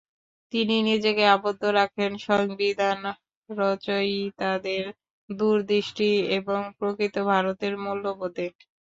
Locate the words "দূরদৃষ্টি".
5.29-6.09